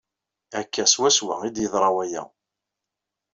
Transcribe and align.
Akka 0.59 0.83
swaswa 0.93 1.33
ay 1.41 1.51
d-yeḍra 1.51 1.89
waya. 1.95 2.23